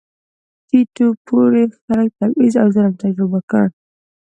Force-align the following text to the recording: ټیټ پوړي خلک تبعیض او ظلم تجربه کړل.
ټیټ 0.67 0.95
پوړي 1.25 1.63
خلک 1.83 2.09
تبعیض 2.19 2.53
او 2.61 2.67
ظلم 2.75 2.93
تجربه 3.03 3.39
کړل. 3.49 3.69